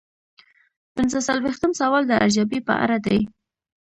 [0.95, 3.19] پنځه څلویښتم سوال د ارزیابۍ په اړه دی.